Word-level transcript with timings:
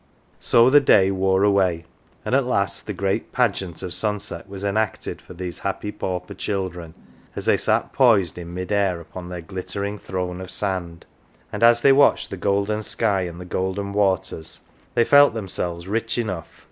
So 0.39 0.71
the 0.71 0.79
day 0.79 1.11
wore 1.11 1.43
away, 1.43 1.85
and 2.25 2.33
at 2.33 2.47
last 2.47 2.87
the 2.87 2.91
great 2.93 3.31
pageant 3.31 3.83
of 3.83 3.93
sunset 3.93 4.49
was 4.49 4.63
enacted 4.63 5.21
for 5.21 5.35
these 5.35 5.59
happy 5.59 5.91
pauper 5.91 6.33
children 6.33 6.95
as 7.35 7.45
they 7.45 7.55
sat 7.55 7.93
poised 7.93 8.39
in 8.39 8.51
mid 8.51 8.71
air 8.71 8.99
upon 8.99 9.29
their 9.29 9.41
glittering 9.41 9.99
throne 9.99 10.41
of 10.41 10.49
sand; 10.49 11.05
and 11.53 11.61
as 11.61 11.81
they 11.81 11.93
watched 11.93 12.31
the 12.31 12.35
golden 12.37 12.81
sky 12.81 13.21
and 13.27 13.39
the 13.39 13.45
golden 13.45 13.93
waters, 13.93 14.61
they 14.95 15.05
felt 15.05 15.35
themselves 15.35 15.87
rich 15.87 16.17
enough. 16.17 16.51